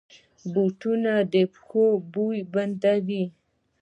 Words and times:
بوټونه 0.53 1.13
د 1.33 1.35
پښو 1.51 1.85
بوی 2.13 2.39
بندوي. 2.53 3.23